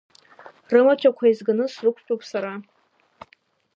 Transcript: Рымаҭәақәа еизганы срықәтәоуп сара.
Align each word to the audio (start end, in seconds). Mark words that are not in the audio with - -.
Рымаҭәақәа 0.71 1.23
еизганы 1.27 1.65
срықәтәоуп 1.73 2.21
сара. 2.31 2.53